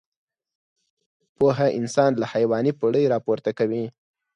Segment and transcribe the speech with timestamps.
[1.35, 3.85] پوهه انسان له حيواني پوړۍ راپورته کوي.